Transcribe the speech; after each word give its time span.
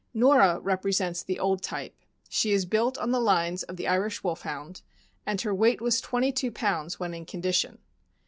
Norah 0.15 0.59
represents 0.61 1.21
the 1.21 1.37
old 1.37 1.61
type. 1.61 1.93
She 2.27 2.53
is 2.53 2.65
built 2.65 2.97
on 2.97 3.11
the 3.11 3.19
lines 3.19 3.61
of 3.61 3.77
the 3.77 3.87
Irish 3.87 4.23
Wolfhound, 4.23 4.81
and 5.27 5.39
her 5.41 5.53
weight 5.53 5.79
was 5.79 6.01
twenty 6.01 6.31
two 6.31 6.49
pounds 6.49 6.99
when 6.99 7.13
in 7.13 7.23
condition. 7.23 7.77